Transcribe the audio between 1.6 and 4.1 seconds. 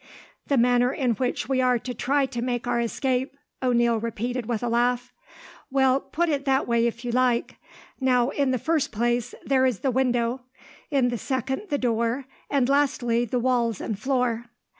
are to try to make our escape!" O'Neil